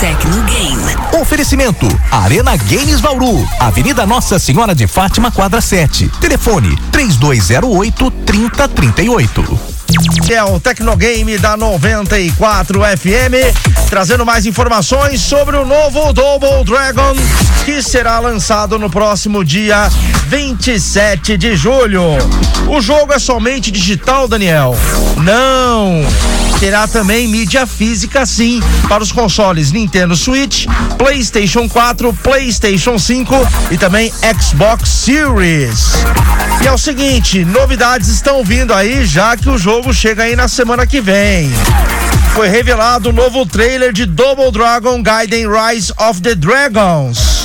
Tecno 0.00 0.42
Game. 0.44 1.20
Oferecimento: 1.20 1.86
Arena 2.10 2.56
Games 2.56 3.00
Bauru, 3.00 3.46
Avenida 3.58 4.06
Nossa 4.06 4.38
Senhora 4.38 4.74
de 4.74 4.86
Fátima, 4.86 5.30
quadra 5.30 5.60
7. 5.60 6.08
Telefone: 6.18 6.74
3208 6.90 8.10
3038. 8.10 9.60
É 10.30 10.42
o 10.42 10.58
Tecnogame 10.58 11.36
da 11.36 11.54
94 11.54 12.80
FM, 12.80 13.90
trazendo 13.90 14.24
mais 14.24 14.46
informações 14.46 15.20
sobre 15.20 15.56
o 15.56 15.66
novo 15.66 16.14
Double 16.14 16.64
Dragon, 16.64 17.14
que 17.66 17.82
será 17.82 18.18
lançado 18.20 18.78
no 18.78 18.88
próximo 18.88 19.44
dia 19.44 19.90
27 20.28 21.36
de 21.36 21.54
julho. 21.56 22.02
O 22.68 22.80
jogo 22.80 23.12
é 23.12 23.18
somente 23.18 23.70
digital, 23.70 24.26
Daniel? 24.26 24.74
Não! 25.18 26.49
Terá 26.60 26.86
também 26.86 27.26
mídia 27.26 27.66
física, 27.66 28.26
sim, 28.26 28.60
para 28.86 29.02
os 29.02 29.10
consoles 29.10 29.72
Nintendo 29.72 30.14
Switch, 30.14 30.66
PlayStation 30.98 31.66
4, 31.66 32.12
PlayStation 32.22 32.98
5 32.98 33.34
e 33.70 33.78
também 33.78 34.12
Xbox 34.38 34.90
Series. 34.90 35.94
E 36.62 36.66
é 36.66 36.72
o 36.72 36.76
seguinte, 36.76 37.46
novidades 37.46 38.08
estão 38.08 38.44
vindo 38.44 38.74
aí, 38.74 39.06
já 39.06 39.38
que 39.38 39.48
o 39.48 39.56
jogo 39.56 39.94
chega 39.94 40.24
aí 40.24 40.36
na 40.36 40.48
semana 40.48 40.86
que 40.86 41.00
vem. 41.00 41.50
Foi 42.34 42.46
revelado 42.46 43.08
o 43.08 43.12
novo 43.12 43.46
trailer 43.46 43.90
de 43.90 44.04
Double 44.04 44.52
Dragon 44.52 45.02
Gaiden 45.02 45.46
Rise 45.48 45.94
of 45.98 46.20
the 46.20 46.34
Dragons. 46.34 47.39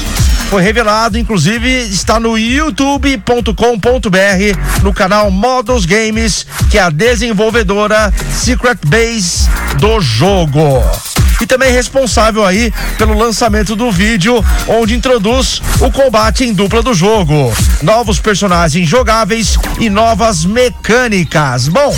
Foi 0.50 0.62
revelado, 0.62 1.18
inclusive, 1.18 1.68
está 1.68 2.20
no 2.20 2.38
youtube.com.br, 2.38 4.84
no 4.84 4.94
canal 4.94 5.32
Models 5.32 5.86
Games, 5.86 6.46
que 6.70 6.78
é 6.78 6.82
a 6.82 6.90
desenvolvedora 6.90 8.14
Secret 8.32 8.78
Base 8.86 9.50
do 9.80 10.00
jogo 10.00 10.84
e 11.42 11.46
também 11.46 11.72
responsável 11.72 12.46
aí 12.46 12.74
pelo 12.98 13.18
lançamento 13.18 13.76
do 13.76 13.92
vídeo 13.92 14.44
onde 14.68 14.96
introduz 14.96 15.62
o 15.80 15.92
combate 15.92 16.44
em 16.44 16.54
dupla 16.54 16.82
do 16.82 16.94
jogo, 16.94 17.54
novos 17.82 18.20
personagens 18.20 18.88
jogáveis 18.88 19.58
e 19.80 19.90
novas 19.90 20.46
mecânicas. 20.46 21.68
Bom, 21.68 21.96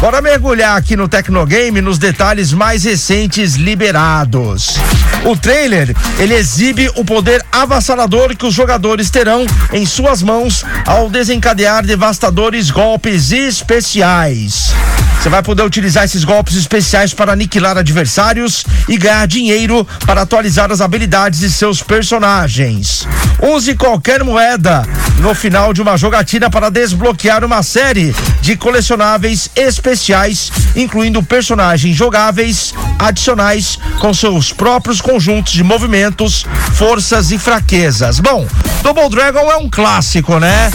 bora 0.00 0.20
mergulhar 0.20 0.76
aqui 0.76 0.96
no 0.96 1.08
Tecnogame 1.08 1.80
nos 1.80 1.98
detalhes 1.98 2.52
mais 2.52 2.84
recentes 2.84 3.54
liberados. 3.54 4.76
O 5.24 5.36
trailer, 5.36 5.94
ele 6.18 6.34
exibe 6.34 6.90
o 6.96 7.04
poder 7.04 7.44
avassalador 7.52 8.34
que 8.36 8.46
os 8.46 8.54
jogadores 8.54 9.10
terão 9.10 9.46
em 9.72 9.84
suas 9.84 10.22
mãos 10.22 10.64
ao 10.86 11.10
desencadear 11.10 11.84
devastadores 11.84 12.70
golpes 12.70 13.30
especiais. 13.30 14.72
Você 15.20 15.28
vai 15.28 15.42
poder 15.42 15.62
utilizar 15.64 16.04
esses 16.04 16.24
golpes 16.24 16.56
especiais 16.56 17.12
para 17.12 17.32
aniquilar 17.32 17.76
adversários 17.76 18.64
e 18.88 18.96
ganhar 18.96 19.26
dinheiro 19.26 19.86
para 20.06 20.22
atualizar 20.22 20.72
as 20.72 20.80
habilidades 20.80 21.40
de 21.40 21.50
seus 21.50 21.82
personagens. 21.82 23.06
Use 23.38 23.74
qualquer 23.74 24.24
moeda 24.24 24.82
no 25.18 25.34
final 25.34 25.74
de 25.74 25.82
uma 25.82 25.98
jogatina 25.98 26.48
para 26.48 26.70
desbloquear 26.70 27.44
uma 27.44 27.62
série 27.62 28.16
de 28.40 28.56
colecionáveis 28.56 29.50
especiais, 29.54 30.50
incluindo 30.76 31.22
personagens 31.22 31.96
jogáveis 31.96 32.74
adicionais 32.98 33.78
com 34.00 34.12
seus 34.12 34.52
próprios 34.52 35.00
conjuntos 35.00 35.52
de 35.52 35.62
movimentos, 35.62 36.46
forças 36.74 37.30
e 37.30 37.38
fraquezas. 37.38 38.20
Bom, 38.20 38.46
Double 38.82 39.08
Dragon 39.08 39.50
é 39.50 39.56
um 39.56 39.68
clássico, 39.68 40.38
né? 40.38 40.70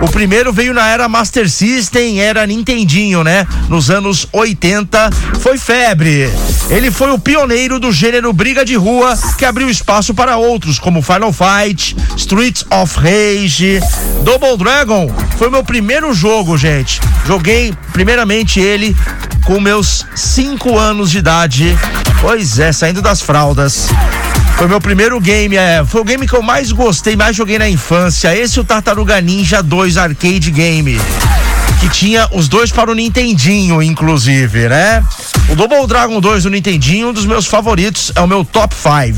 O 0.00 0.08
primeiro 0.08 0.52
veio 0.52 0.72
na 0.72 0.86
era 0.86 1.08
Master 1.08 1.50
System, 1.50 2.20
era 2.20 2.46
Nintendinho, 2.46 3.24
né? 3.24 3.46
Nos 3.68 3.90
anos 3.90 4.28
80, 4.32 5.10
foi 5.40 5.58
febre. 5.58 6.30
Ele 6.70 6.90
foi 6.90 7.10
o 7.10 7.18
pioneiro 7.18 7.80
do 7.80 7.90
gênero 7.90 8.32
briga 8.32 8.64
de 8.64 8.76
rua, 8.76 9.18
que 9.36 9.44
abriu 9.44 9.68
espaço 9.68 10.14
para 10.14 10.36
outros, 10.36 10.78
como 10.78 11.02
Final 11.02 11.32
Fight, 11.32 11.96
Streets 12.16 12.64
of 12.70 12.96
Rage. 12.96 13.80
Double 14.22 14.56
Dragon 14.56 15.12
foi 15.36 15.50
meu 15.50 15.64
primeiro 15.64 16.14
jogo, 16.14 16.56
gente. 16.56 17.00
Joguei 17.26 17.74
primeiramente 17.92 18.60
ele 18.60 18.96
com 19.44 19.60
meus 19.60 20.06
5 20.14 20.78
anos 20.78 21.10
de 21.10 21.18
idade. 21.18 21.76
Pois 22.20 22.58
é, 22.60 22.70
saindo 22.70 23.02
das 23.02 23.20
fraldas. 23.20 23.88
Foi 24.58 24.66
meu 24.66 24.80
primeiro 24.80 25.20
game, 25.20 25.54
é, 25.54 25.84
foi 25.86 26.00
o 26.00 26.04
game 26.04 26.26
que 26.26 26.34
eu 26.34 26.42
mais 26.42 26.72
gostei, 26.72 27.14
mais 27.14 27.36
joguei 27.36 27.60
na 27.60 27.68
infância. 27.68 28.36
Esse 28.36 28.58
é 28.58 28.60
o 28.60 28.64
Tartaruga 28.64 29.20
Ninja 29.20 29.62
2 29.62 29.96
Arcade 29.96 30.50
Game. 30.50 31.00
Que 31.78 31.88
tinha 31.88 32.26
os 32.32 32.48
dois 32.48 32.72
para 32.72 32.90
o 32.90 32.94
Nintendinho, 32.94 33.80
inclusive, 33.80 34.68
né? 34.68 35.04
O 35.48 35.54
Double 35.54 35.86
Dragon 35.86 36.20
2 36.20 36.42
do 36.42 36.50
Nintendinho, 36.50 37.10
um 37.10 37.12
dos 37.12 37.24
meus 37.24 37.46
favoritos, 37.46 38.10
é 38.16 38.20
o 38.20 38.26
meu 38.26 38.44
top 38.44 38.74
5. 38.74 39.16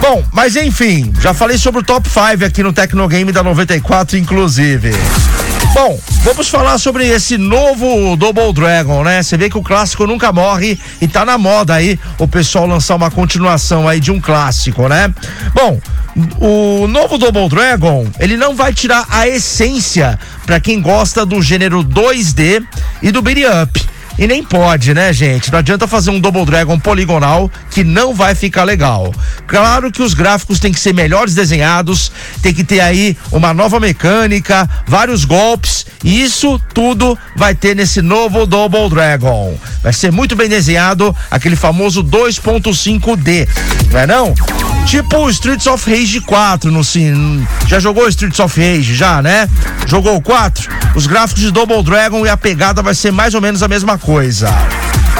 Bom, 0.00 0.24
mas 0.32 0.56
enfim, 0.56 1.12
já 1.20 1.34
falei 1.34 1.58
sobre 1.58 1.82
o 1.82 1.84
top 1.84 2.08
5 2.08 2.42
aqui 2.42 2.62
no 2.62 2.72
Tecnogame 2.72 3.32
da 3.32 3.42
94, 3.42 4.16
inclusive. 4.16 4.92
Bom, 5.74 5.98
vamos 6.22 6.48
falar 6.50 6.76
sobre 6.76 7.08
esse 7.08 7.38
novo 7.38 8.14
Double 8.16 8.52
Dragon, 8.52 9.02
né? 9.02 9.22
Você 9.22 9.38
vê 9.38 9.48
que 9.48 9.56
o 9.56 9.62
clássico 9.62 10.06
nunca 10.06 10.30
morre 10.30 10.78
e 11.00 11.08
tá 11.08 11.24
na 11.24 11.38
moda 11.38 11.74
aí 11.74 11.98
o 12.18 12.28
pessoal 12.28 12.66
lançar 12.66 12.94
uma 12.94 13.10
continuação 13.10 13.88
aí 13.88 13.98
de 13.98 14.12
um 14.12 14.20
clássico, 14.20 14.86
né? 14.86 15.12
Bom, 15.54 15.80
o 16.38 16.86
novo 16.86 17.16
Double 17.16 17.48
Dragon, 17.48 18.06
ele 18.20 18.36
não 18.36 18.54
vai 18.54 18.74
tirar 18.74 19.06
a 19.08 19.26
essência 19.26 20.18
para 20.44 20.60
quem 20.60 20.80
gosta 20.82 21.24
do 21.24 21.40
gênero 21.40 21.82
2D 21.82 22.62
e 23.00 23.10
do 23.10 23.22
beat 23.22 23.38
up. 23.62 23.92
E 24.22 24.26
nem 24.28 24.40
pode, 24.40 24.94
né, 24.94 25.12
gente? 25.12 25.50
Não 25.50 25.58
adianta 25.58 25.88
fazer 25.88 26.10
um 26.10 26.20
Double 26.20 26.44
Dragon 26.44 26.78
poligonal 26.78 27.50
que 27.72 27.82
não 27.82 28.14
vai 28.14 28.36
ficar 28.36 28.62
legal. 28.62 29.12
Claro 29.48 29.90
que 29.90 30.00
os 30.00 30.14
gráficos 30.14 30.60
têm 30.60 30.70
que 30.70 30.78
ser 30.78 30.94
melhores 30.94 31.34
desenhados, 31.34 32.12
tem 32.40 32.54
que 32.54 32.62
ter 32.62 32.78
aí 32.78 33.16
uma 33.32 33.52
nova 33.52 33.80
mecânica, 33.80 34.70
vários 34.86 35.24
golpes, 35.24 35.84
e 36.04 36.22
isso 36.22 36.56
tudo 36.72 37.18
vai 37.34 37.52
ter 37.52 37.74
nesse 37.74 38.00
novo 38.00 38.46
Double 38.46 38.88
Dragon. 38.88 39.58
Vai 39.82 39.92
ser 39.92 40.12
muito 40.12 40.36
bem 40.36 40.48
desenhado, 40.48 41.12
aquele 41.28 41.56
famoso 41.56 42.04
2.5D, 42.04 43.48
não 43.90 43.98
é 43.98 44.06
não? 44.06 44.34
Tipo 44.86 45.28
Streets 45.30 45.66
of 45.66 45.90
Rage 45.90 46.20
4 46.20 46.70
no 46.70 46.84
sim. 46.84 47.46
Já 47.66 47.78
jogou 47.78 48.08
Streets 48.08 48.38
of 48.40 48.60
Rage 48.60 48.94
já, 48.94 49.22
né? 49.22 49.48
Jogou 49.86 50.16
o 50.16 50.22
4? 50.22 50.70
Os 50.94 51.06
gráficos 51.06 51.42
de 51.42 51.50
Double 51.50 51.82
Dragon 51.82 52.24
e 52.26 52.28
a 52.28 52.36
pegada 52.36 52.82
vai 52.82 52.94
ser 52.94 53.10
mais 53.10 53.34
ou 53.34 53.40
menos 53.40 53.62
a 53.62 53.68
mesma 53.68 53.96
coisa. 53.96 54.48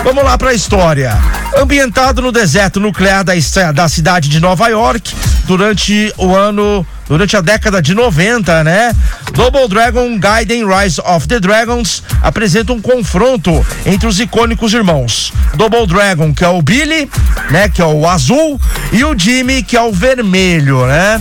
Vamos 0.04 0.24
lá 0.24 0.36
para 0.36 0.50
a 0.50 0.54
história. 0.54 1.16
Ambientado 1.56 2.20
no 2.20 2.32
deserto 2.32 2.80
nuclear 2.80 3.24
da, 3.24 3.32
da 3.72 3.88
cidade 3.88 4.28
de 4.28 4.40
Nova 4.40 4.68
York, 4.68 5.14
durante 5.46 6.12
o 6.16 6.34
ano 6.34 6.86
durante 7.08 7.36
a 7.36 7.40
década 7.40 7.82
de 7.82 7.94
90, 7.94 8.64
né? 8.64 8.92
Double 9.32 9.68
Dragon 9.68 10.18
Gaiden 10.18 10.64
Rise 10.66 11.00
of 11.04 11.28
the 11.28 11.38
Dragons 11.38 12.02
apresenta 12.22 12.72
um 12.72 12.80
confronto 12.80 13.64
entre 13.84 14.06
os 14.06 14.18
icônicos 14.18 14.72
irmãos. 14.72 15.32
Double 15.54 15.86
Dragon, 15.86 16.32
que 16.32 16.44
é 16.44 16.48
o 16.48 16.62
Billy, 16.62 17.10
né, 17.50 17.68
que 17.68 17.82
é 17.82 17.84
o 17.84 18.08
azul, 18.08 18.58
e 18.92 19.04
o 19.04 19.18
Jimmy, 19.18 19.62
que 19.62 19.76
é 19.76 19.82
o 19.82 19.92
vermelho, 19.92 20.86
né? 20.86 21.20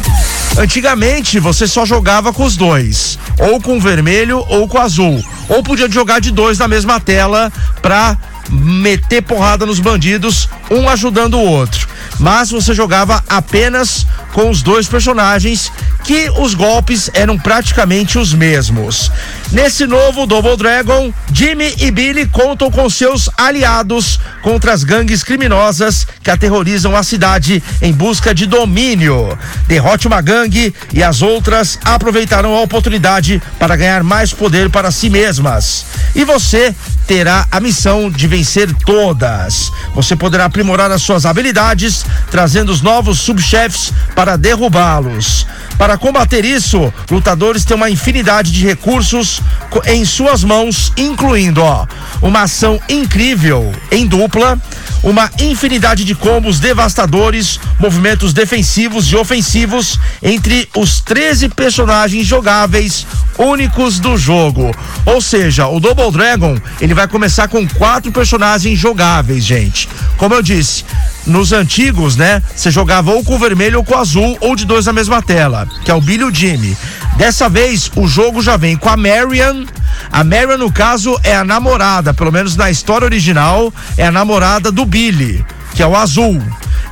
Antigamente 0.58 1.40
você 1.40 1.68
só 1.68 1.86
jogava 1.86 2.32
com 2.32 2.44
os 2.44 2.56
dois, 2.56 3.18
ou 3.38 3.60
com 3.60 3.78
o 3.78 3.82
vermelho 3.82 4.46
ou 4.48 4.68
com 4.68 4.78
o 4.78 4.82
azul, 4.82 5.24
ou 5.50 5.64
podia 5.64 5.90
jogar 5.90 6.20
de 6.20 6.32
dois 6.32 6.58
na 6.58 6.68
mesma 6.68 7.00
tela 7.00 7.52
pra 7.82 8.18
meter 8.50 9.22
porrada 9.22 9.66
nos 9.66 9.80
bandidos, 9.80 10.50
um 10.70 10.90
ajudando 10.90 11.36
o 11.36 11.46
outro. 11.46 11.91
Mas 12.22 12.52
você 12.52 12.72
jogava 12.72 13.24
apenas 13.28 14.06
com 14.32 14.52
os 14.52 14.62
dois 14.62 14.88
personagens, 14.88 15.72
que 16.04 16.30
os 16.38 16.54
golpes 16.54 17.10
eram 17.14 17.38
praticamente 17.38 18.18
os 18.18 18.34
mesmos. 18.34 19.12
Nesse 19.52 19.86
novo 19.86 20.26
Double 20.26 20.58
Dragon, 20.58 21.14
Jimmy 21.32 21.76
e 21.80 21.92
Billy 21.92 22.26
contam 22.26 22.72
com 22.72 22.90
seus 22.90 23.30
aliados 23.38 24.20
contra 24.42 24.74
as 24.74 24.84
gangues 24.84 25.24
criminosas 25.24 26.08
que 26.24 26.32
aterrorizam 26.32 26.96
a 26.96 27.04
cidade 27.04 27.62
em 27.82 27.92
busca 27.92 28.34
de 28.34 28.46
domínio. 28.46 29.38
Derrote 29.68 30.08
uma 30.08 30.22
gangue 30.22 30.74
e 30.94 31.04
as 31.04 31.22
outras 31.22 31.78
aproveitarão 31.84 32.56
a 32.56 32.62
oportunidade 32.62 33.42
para 33.60 33.76
ganhar 33.76 34.04
mais 34.04 34.34
poder 34.34 34.70
para 34.70 34.92
si 34.92 35.10
mesmas. 35.10 35.86
E 36.16 36.24
você 36.24 36.76
terá 37.08 37.46
a 37.52 37.60
missão 37.60 38.10
de 38.10 38.28
vencer 38.28 38.74
todas. 38.86 39.72
Você 39.94 40.16
poderá 40.16 40.46
aprimorar 40.46 40.92
as 40.92 41.02
suas 41.02 41.26
habilidades, 41.26 42.06
trazendo 42.30 42.72
os 42.72 42.82
novos 42.82 43.20
subchefes 43.20 43.94
para 44.16 44.38
derrubá-los. 44.38 45.46
Para 45.82 45.98
combater 45.98 46.46
isso, 46.46 46.94
lutadores 47.10 47.66
têm 47.66 47.76
uma 47.76 47.90
infinidade 47.90 48.52
de 48.52 48.64
recursos 48.64 49.42
em 49.88 50.06
suas 50.06 50.44
mãos, 50.44 50.94
incluindo 50.96 51.60
ó, 51.64 51.88
uma 52.22 52.44
ação 52.44 52.80
incrível 52.88 53.74
em 53.90 54.06
dupla, 54.06 54.62
uma 55.02 55.32
infinidade 55.40 56.06
de 56.06 56.14
combos 56.14 56.60
devastadores, 56.60 57.60
movimentos 57.80 58.32
defensivos 58.32 59.12
e 59.12 59.16
ofensivos 59.16 60.00
entre 60.22 60.70
os 60.76 61.02
13 61.02 61.50
personagens 61.50 62.28
jogáveis 62.28 63.08
únicos 63.40 64.00
do 64.00 64.20
jogo. 64.20 64.70
Ou 65.04 65.20
seja, 65.20 65.68
o 65.68 65.80
Double 65.80 66.12
Dragon, 66.12 66.60
ele 66.80 66.94
vai 66.94 67.08
começar 67.08 67.48
com 67.48 67.68
quatro 67.68 68.12
personagens 68.12 68.78
jogáveis, 68.78 69.44
gente. 69.44 69.90
Como 70.16 70.36
eu 70.36 70.44
disse, 70.44 70.86
nos 71.26 71.52
antigos, 71.52 72.16
né? 72.16 72.42
Você 72.56 72.72
jogava 72.72 73.12
ou 73.12 73.24
com 73.24 73.36
o 73.36 73.40
vermelho 73.40 73.80
ou 73.80 73.84
com 73.84 73.94
o 73.94 73.98
azul, 73.98 74.38
ou 74.40 74.56
de 74.56 74.66
dois 74.66 74.86
na 74.86 74.94
mesma 74.94 75.22
tela, 75.22 75.68
que 75.84 75.92
é 75.92 75.94
o 75.94 76.02
Billy 76.02 76.24
e 76.24 76.26
o 76.26 76.34
Jimmy. 76.34 76.78
Dessa 77.18 77.50
vez, 77.50 77.92
o 77.96 78.08
jogo 78.08 78.42
já 78.42 78.58
vem 78.58 78.76
com 78.76 78.90
a 78.90 78.98
Marion. 78.98 79.66
A 80.12 80.24
Marion, 80.24 80.58
no 80.58 80.72
caso, 80.72 81.20
é 81.24 81.36
a 81.36 81.44
namorada, 81.44 82.14
pelo 82.14 82.32
menos 82.32 82.56
na 82.56 82.72
história 82.72 83.06
original, 83.06 83.74
é 83.98 84.08
a 84.08 84.12
namorada 84.12 84.72
do 84.72 84.86
Billy, 84.86 85.46
que 85.76 85.84
é 85.84 85.88
o 85.88 85.96
azul. 85.96 86.42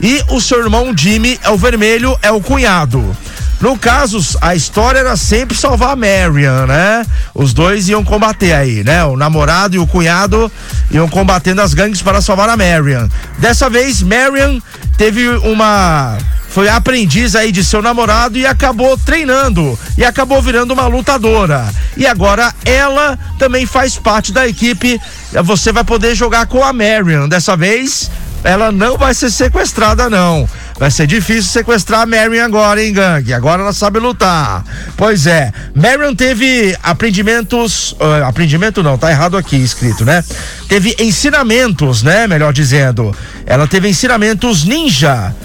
E 0.01 0.23
o 0.29 0.39
seu 0.39 0.59
irmão 0.59 0.93
Jimmy 0.95 1.39
é 1.43 1.49
o 1.49 1.57
vermelho, 1.57 2.17
é 2.21 2.31
o 2.31 2.41
cunhado. 2.41 3.15
No 3.61 3.77
caso, 3.77 4.19
a 4.41 4.55
história 4.55 4.99
era 4.99 5.17
sempre 5.17 5.55
salvar 5.55 5.91
a 5.91 5.95
Marion, 5.95 6.65
né? 6.65 7.05
Os 7.33 7.53
dois 7.53 7.89
iam 7.89 8.03
combater 8.03 8.53
aí, 8.53 8.83
né? 8.83 9.03
O 9.03 9.17
namorado 9.17 9.75
e 9.75 9.79
o 9.79 9.85
cunhado 9.87 10.51
iam 10.89 11.09
combatendo 11.09 11.61
as 11.61 11.73
gangues 11.73 12.01
para 12.01 12.21
salvar 12.21 12.49
a 12.49 12.55
Marion. 12.55 13.07
Dessa 13.37 13.69
vez, 13.69 14.01
Marion 14.01 14.59
teve 14.97 15.27
uma 15.27 16.17
foi 16.49 16.67
aprendiz 16.67 17.35
aí 17.35 17.51
de 17.51 17.63
seu 17.63 17.81
namorado 17.81 18.37
e 18.37 18.45
acabou 18.45 18.97
treinando 18.97 19.77
e 19.97 20.03
acabou 20.03 20.41
virando 20.41 20.73
uma 20.73 20.87
lutadora. 20.87 21.69
E 21.95 22.07
agora 22.07 22.53
ela 22.65 23.19
também 23.37 23.65
faz 23.65 23.97
parte 23.97 24.31
da 24.31 24.47
equipe. 24.47 24.99
Você 25.43 25.71
vai 25.71 25.83
poder 25.83 26.15
jogar 26.15 26.47
com 26.47 26.63
a 26.63 26.73
Marion. 26.73 27.27
Dessa 27.27 27.55
vez, 27.55 28.09
ela 28.43 28.71
não 28.71 28.97
vai 28.97 29.13
ser 29.13 29.29
sequestrada, 29.29 30.09
não. 30.09 30.49
Vai 30.79 30.89
ser 30.89 31.05
difícil 31.07 31.43
sequestrar 31.43 32.01
a 32.01 32.05
Marion 32.05 32.45
agora, 32.45 32.81
hein, 32.81 32.93
gangue? 32.93 33.33
Agora 33.33 33.61
ela 33.61 33.73
sabe 33.73 33.99
lutar. 33.99 34.63
Pois 34.95 35.27
é. 35.27 35.51
Marion 35.75 36.15
teve 36.15 36.73
aprendimentos. 36.81 37.91
Uh, 37.91 38.23
aprendimento 38.25 38.81
não, 38.81 38.97
tá 38.97 39.11
errado 39.11 39.35
aqui 39.35 39.57
escrito, 39.57 40.05
né? 40.05 40.23
Teve 40.69 40.95
ensinamentos, 40.97 42.01
né? 42.01 42.27
Melhor 42.27 42.53
dizendo. 42.53 43.13
Ela 43.45 43.67
teve 43.67 43.89
ensinamentos 43.89 44.63
ninja 44.63 45.35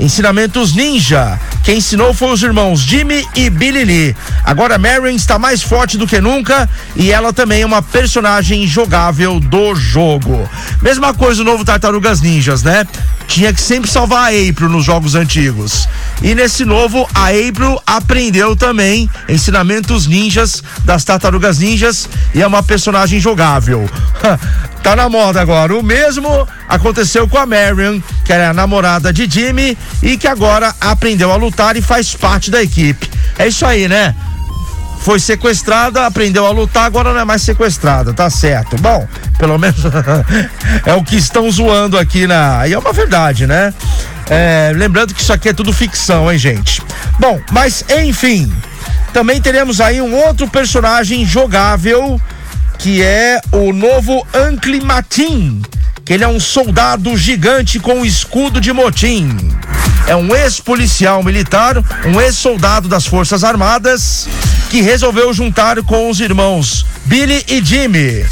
Ensinamentos 0.00 0.72
Ninja. 0.72 1.38
Quem 1.62 1.76
ensinou 1.76 2.14
foi 2.14 2.32
os 2.32 2.42
irmãos 2.42 2.80
Jimmy 2.80 3.28
e 3.36 3.50
Billy 3.50 3.84
Lee. 3.84 4.16
Agora 4.42 4.78
Marion 4.78 5.14
está 5.14 5.38
mais 5.38 5.62
forte 5.62 5.98
do 5.98 6.06
que 6.06 6.20
nunca 6.22 6.68
e 6.96 7.12
ela 7.12 7.34
também 7.34 7.60
é 7.60 7.66
uma 7.66 7.82
personagem 7.82 8.66
jogável 8.66 9.38
do 9.38 9.74
jogo. 9.74 10.48
Mesma 10.80 11.12
coisa 11.12 11.42
o 11.42 11.44
novo 11.44 11.66
Tartarugas 11.66 12.22
Ninjas, 12.22 12.62
né? 12.62 12.86
Tinha 13.28 13.52
que 13.52 13.60
sempre 13.60 13.90
salvar 13.90 14.32
a 14.32 14.48
April 14.48 14.70
nos 14.70 14.86
jogos 14.86 15.14
antigos. 15.14 15.86
E 16.22 16.34
nesse 16.34 16.64
novo, 16.64 17.06
a 17.14 17.26
April 17.26 17.80
aprendeu 17.86 18.56
também 18.56 19.08
ensinamentos 19.28 20.06
ninjas 20.06 20.64
das 20.84 21.04
Tartarugas 21.04 21.58
Ninjas 21.58 22.08
e 22.34 22.40
é 22.40 22.46
uma 22.46 22.62
personagem 22.62 23.20
jogável. 23.20 23.88
tá 24.82 24.96
na 24.96 25.08
moda 25.08 25.40
agora. 25.40 25.74
O 25.76 25.82
mesmo 25.82 26.46
aconteceu 26.68 27.28
com 27.28 27.38
a 27.38 27.46
Marion, 27.46 28.00
que 28.24 28.32
era 28.32 28.50
a 28.50 28.54
namorada 28.54 29.12
de 29.12 29.28
Jimmy 29.28 29.76
e 30.02 30.16
que 30.16 30.26
agora 30.26 30.74
aprendeu 30.80 31.30
a 31.32 31.36
lutar 31.36 31.76
e 31.76 31.82
faz 31.82 32.14
parte 32.14 32.50
da 32.50 32.62
equipe. 32.62 33.10
É 33.38 33.46
isso 33.46 33.64
aí, 33.64 33.88
né? 33.88 34.14
Foi 35.00 35.18
sequestrada, 35.18 36.04
aprendeu 36.04 36.44
a 36.44 36.50
lutar, 36.50 36.84
agora 36.84 37.12
não 37.12 37.20
é 37.20 37.24
mais 37.24 37.40
sequestrada, 37.40 38.12
tá 38.12 38.28
certo. 38.28 38.76
Bom, 38.76 39.08
pelo 39.38 39.58
menos 39.58 39.80
é 40.84 40.92
o 40.92 41.02
que 41.02 41.16
estão 41.16 41.50
zoando 41.50 41.98
aqui 41.98 42.26
na. 42.26 42.68
E 42.68 42.74
é 42.74 42.78
uma 42.78 42.92
verdade, 42.92 43.46
né? 43.46 43.72
É, 44.28 44.72
lembrando 44.74 45.14
que 45.14 45.22
isso 45.22 45.32
aqui 45.32 45.48
é 45.48 45.52
tudo 45.52 45.72
ficção, 45.72 46.30
hein, 46.30 46.38
gente? 46.38 46.82
Bom, 47.18 47.40
mas 47.50 47.82
enfim, 47.88 48.52
também 49.12 49.40
teremos 49.40 49.80
aí 49.80 50.00
um 50.00 50.14
outro 50.14 50.46
personagem 50.48 51.24
jogável 51.24 52.20
que 52.80 53.02
é 53.02 53.38
o 53.52 53.74
novo 53.74 54.26
Anclimatin, 54.34 55.60
que 56.02 56.14
ele 56.14 56.24
é 56.24 56.28
um 56.28 56.40
soldado 56.40 57.14
gigante 57.14 57.78
com 57.78 58.06
escudo 58.06 58.58
de 58.58 58.72
motim. 58.72 59.36
É 60.06 60.16
um 60.16 60.34
ex-policial 60.34 61.22
militar, 61.22 61.76
um 62.06 62.18
ex-soldado 62.18 62.88
das 62.88 63.06
Forças 63.06 63.44
Armadas, 63.44 64.26
que 64.70 64.80
resolveu 64.80 65.32
juntar 65.34 65.82
com 65.82 66.08
os 66.08 66.20
irmãos 66.20 66.86
Billy 67.04 67.44
e 67.48 67.62
Jimmy. 67.62 68.24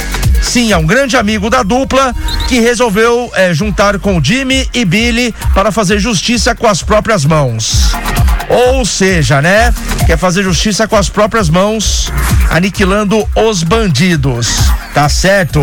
Sim, 0.42 0.72
é 0.72 0.78
um 0.78 0.86
grande 0.86 1.14
amigo 1.14 1.50
da 1.50 1.62
dupla 1.62 2.14
que 2.48 2.58
resolveu 2.58 3.30
é, 3.34 3.52
juntar 3.52 3.98
com 3.98 4.22
Jimmy 4.22 4.66
e 4.72 4.82
Billy 4.86 5.34
para 5.52 5.70
fazer 5.70 5.98
justiça 5.98 6.54
com 6.54 6.66
as 6.66 6.82
próprias 6.82 7.26
mãos. 7.26 7.90
Ou 8.48 8.84
seja, 8.86 9.42
né? 9.42 9.74
Quer 10.06 10.16
fazer 10.16 10.42
justiça 10.42 10.88
com 10.88 10.96
as 10.96 11.10
próprias 11.10 11.50
mãos, 11.50 12.10
aniquilando 12.50 13.26
os 13.34 13.62
bandidos. 13.62 14.48
Tá 14.94 15.08
certo? 15.08 15.60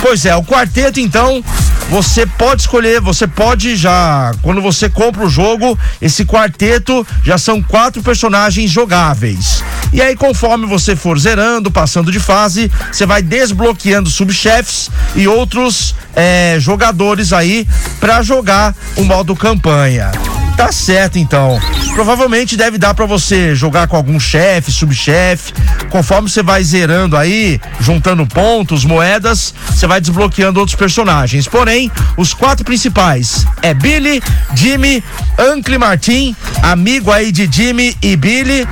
Pois 0.00 0.24
é, 0.24 0.34
o 0.36 0.44
quarteto 0.44 1.00
então, 1.00 1.42
você 1.90 2.26
pode 2.26 2.62
escolher, 2.62 3.00
você 3.00 3.26
pode 3.26 3.74
já, 3.76 4.32
quando 4.42 4.60
você 4.60 4.88
compra 4.88 5.24
o 5.24 5.30
jogo, 5.30 5.78
esse 6.00 6.24
quarteto 6.24 7.06
já 7.24 7.38
são 7.38 7.62
quatro 7.62 8.02
personagens 8.02 8.70
jogáveis. 8.70 9.64
E 9.92 10.02
aí, 10.02 10.14
conforme 10.14 10.66
você 10.66 10.94
for 10.94 11.18
zerando, 11.18 11.70
passando 11.70 12.12
de 12.12 12.20
fase, 12.20 12.70
você 12.92 13.06
vai 13.06 13.22
desbloqueando 13.22 14.10
subchefes 14.10 14.90
e 15.16 15.26
outros 15.26 15.94
é, 16.14 16.56
jogadores 16.60 17.32
aí 17.32 17.66
para 17.98 18.22
jogar 18.22 18.74
o 18.96 19.02
modo 19.02 19.34
campanha. 19.34 20.12
Tá 20.58 20.72
certo, 20.72 21.20
então. 21.20 21.58
Provavelmente 21.94 22.56
deve 22.56 22.78
dar 22.78 22.92
para 22.92 23.06
você 23.06 23.54
jogar 23.54 23.86
com 23.86 23.96
algum 23.96 24.18
chefe, 24.18 24.72
subchefe. 24.72 25.52
Conforme 25.90 26.28
você 26.28 26.42
vai 26.42 26.62
zerando 26.62 27.16
aí, 27.16 27.60
juntando 27.80 28.26
pontos, 28.26 28.84
moedas, 28.84 29.54
você 29.70 29.86
vai 29.86 30.00
desbloqueando 30.00 30.60
outros 30.60 30.76
personagens. 30.76 31.46
Porém, 31.46 31.90
os 32.16 32.34
quatro 32.34 32.64
principais 32.64 33.46
é 33.62 33.72
Billy, 33.72 34.22
Jimmy, 34.54 35.02
Uncle 35.38 35.78
Martin, 35.78 36.36
amigo 36.62 37.10
aí 37.10 37.32
de 37.32 37.48
Jimmy 37.50 37.96
e 38.02 38.16
Billy, 38.16 38.66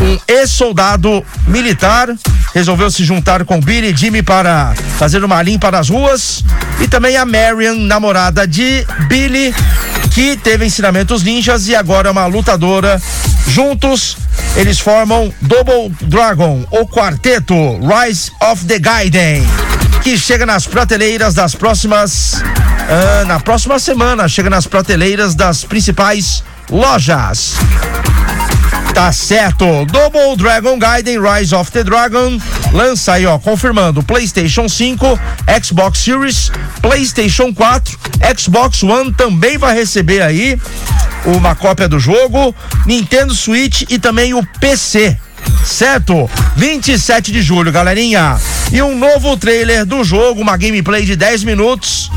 um 0.00 0.18
ex-soldado 0.26 1.24
militar 1.46 2.08
resolveu 2.54 2.90
se 2.90 3.04
juntar 3.04 3.44
com 3.44 3.60
Billy 3.60 3.92
e 3.92 3.96
Jimmy 3.96 4.22
para 4.22 4.74
fazer 4.98 5.24
uma 5.24 5.42
limpa 5.42 5.70
nas 5.70 5.88
ruas 5.88 6.44
e 6.80 6.88
também 6.88 7.16
a 7.16 7.24
Marion, 7.24 7.74
namorada 7.76 8.46
de 8.46 8.86
Billy, 9.08 9.54
que 10.12 10.36
teve 10.36 10.64
ensinamentos 10.64 11.22
ninjas 11.22 11.68
e 11.68 11.74
agora 11.74 12.08
é 12.08 12.12
uma 12.12 12.26
lutadora. 12.26 13.00
Juntos, 13.46 14.16
eles 14.56 14.78
formam 14.78 15.32
Double 15.40 15.90
Dragon, 16.02 16.64
o 16.70 16.86
quarteto 16.86 17.54
Rise 17.80 18.30
of 18.40 18.64
the 18.64 18.78
Gaiden, 18.78 19.42
que 20.02 20.18
chega 20.18 20.44
nas 20.44 20.66
prateleiras 20.66 21.34
das 21.34 21.54
próximas. 21.54 22.34
Uh, 22.34 23.26
na 23.26 23.40
próxima 23.40 23.78
semana, 23.78 24.28
chega 24.28 24.50
nas 24.50 24.66
prateleiras 24.66 25.34
das 25.34 25.64
principais 25.64 26.42
lojas. 26.70 27.54
Tá 28.94 29.12
certo. 29.12 29.84
Double 29.86 30.36
Dragon 30.36 30.78
Gaiden 30.78 31.18
Rise 31.20 31.54
of 31.54 31.70
the 31.72 31.82
Dragon 31.82 32.38
lança 32.72 33.14
aí, 33.14 33.26
ó, 33.26 33.38
confirmando 33.38 34.02
PlayStation 34.02 34.68
5, 34.68 35.18
Xbox 35.62 35.98
Series, 35.98 36.52
PlayStation 36.80 37.52
4, 37.52 37.98
Xbox 38.36 38.82
One 38.82 39.12
também 39.12 39.58
vai 39.58 39.74
receber 39.74 40.22
aí 40.22 40.58
uma 41.24 41.54
cópia 41.54 41.88
do 41.88 41.98
jogo, 41.98 42.54
Nintendo 42.86 43.34
Switch 43.34 43.82
e 43.88 43.98
também 43.98 44.34
o 44.34 44.44
PC 44.60 45.16
certo? 45.64 46.30
27 46.56 47.32
de 47.32 47.42
julho, 47.42 47.72
galerinha. 47.72 48.38
E 48.72 48.82
um 48.82 48.96
novo 48.96 49.36
trailer 49.36 49.84
do 49.84 50.04
jogo, 50.04 50.40
uma 50.40 50.56
gameplay 50.56 51.04
de 51.04 51.16
10 51.16 51.44
minutos. 51.44 52.10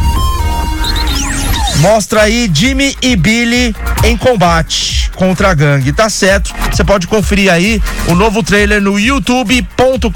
Mostra 1.78 2.24
aí 2.24 2.50
Jimmy 2.52 2.96
e 3.02 3.16
Billy 3.16 3.76
em 4.04 4.18
combate 4.18 5.12
contra 5.16 5.52
a 5.52 5.54
gangue. 5.54 5.94
Tá 5.94 6.10
certo. 6.10 6.54
Você 6.72 6.84
pode 6.84 7.08
conferir 7.08 7.52
aí 7.52 7.82
o 8.08 8.16
novo 8.16 8.42
trailer 8.42 8.82
no 8.82 9.00
youtube.com.br 9.00 10.12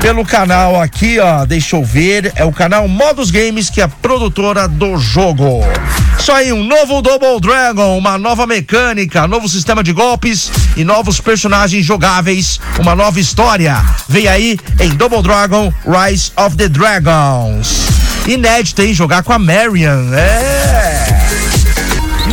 pelo 0.00 0.24
canal 0.24 0.80
aqui, 0.80 1.18
ó, 1.18 1.44
deixa 1.44 1.74
eu 1.74 1.82
ver, 1.82 2.30
é 2.36 2.44
o 2.44 2.52
canal 2.52 2.86
Modus 2.86 3.30
Games, 3.30 3.70
que 3.70 3.80
é 3.80 3.84
a 3.84 3.88
produtora 3.88 4.68
do 4.68 4.98
jogo. 4.98 5.62
Isso 6.18 6.32
aí, 6.32 6.52
um 6.52 6.64
novo 6.64 7.02
Double 7.02 7.40
Dragon, 7.40 7.96
uma 7.96 8.18
nova 8.18 8.46
mecânica, 8.46 9.26
novo 9.28 9.48
sistema 9.48 9.82
de 9.84 9.92
golpes 9.92 10.50
e 10.76 10.84
novos 10.84 11.20
personagens 11.20 11.84
jogáveis, 11.84 12.60
uma 12.78 12.96
nova 12.96 13.20
história. 13.20 13.76
Vem 14.08 14.26
aí 14.26 14.58
em 14.80 14.90
Double 14.90 15.22
Dragon 15.22 15.72
Rise 15.84 16.32
of 16.36 16.56
the 16.56 16.68
Dragons. 16.68 17.86
Inédito, 18.26 18.82
hein? 18.82 18.92
Jogar 18.92 19.22
com 19.22 19.32
a 19.32 19.38
Marion. 19.38 20.12
É. 20.14 21.06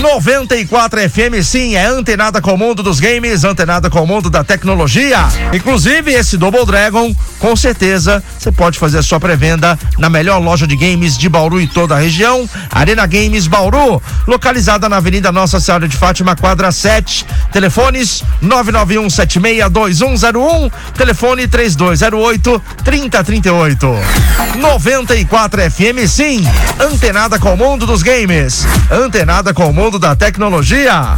94 0.02 1.10
FM, 1.10 1.42
sim, 1.44 1.76
é 1.76 1.86
antenada 1.86 2.42
com 2.42 2.54
o 2.54 2.58
mundo 2.58 2.84
dos 2.84 3.00
games, 3.00 3.44
antenada 3.44 3.90
com 3.90 4.02
o 4.02 4.08
mundo 4.08 4.30
da 4.30 4.44
tecnologia. 4.44 5.20
Inclusive, 5.54 6.12
esse 6.12 6.36
Double 6.36 6.66
Dragon 6.66 7.16
com 7.44 7.56
certeza 7.58 8.24
você 8.40 8.54
pode 8.54 8.80
fazer 8.80 9.00
a 9.00 9.04
sua 9.04 9.20
pré-venda 9.20 9.78
na 9.98 10.10
melhor 10.10 10.40
loja 10.40 10.66
de 10.66 10.78
games 10.78 11.18
de 11.18 11.28
Bauru 11.28 11.60
e 11.60 11.68
toda 11.68 11.94
a 11.94 12.00
região, 12.00 12.50
Arena 12.72 13.06
Games 13.06 13.48
Bauru, 13.48 14.02
localizada 14.26 14.88
na 14.88 14.96
Avenida 14.96 15.30
Nossa 15.30 15.60
Senhora 15.60 15.86
de 15.86 15.98
Fátima, 15.98 16.38
quadra 16.38 16.72
7. 16.72 17.26
Telefones 17.52 18.24
991762101, 18.42 20.72
telefone 20.98 21.46
3208 21.46 22.62
3038. 22.82 23.94
94 24.56 25.70
FM 25.70 26.08
sim, 26.08 26.48
antenada 26.80 27.38
com 27.38 27.56
o 27.56 27.58
mundo 27.58 27.86
dos 27.86 28.02
games, 28.02 28.66
antenada 28.90 29.54
com 29.54 29.70
o 29.70 29.74
mundo 29.74 30.00
da 30.00 30.16
tecnologia. 30.16 31.18